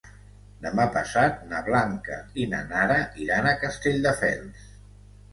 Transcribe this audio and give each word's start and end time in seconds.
Demà 0.61 0.85
passat 0.93 1.35
na 1.51 1.59
Blanca 1.67 2.17
i 2.43 2.47
na 2.53 2.61
Nara 2.71 2.95
iran 3.25 3.49
a 3.49 3.53
Castelldefels. 3.65 4.65